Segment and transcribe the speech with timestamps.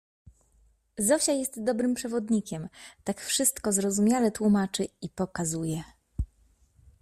[0.97, 2.69] Zosia jest dobrym przewodnikiem:
[3.03, 5.83] tak wszystko zrozumiale tłumaczy i pokazuje.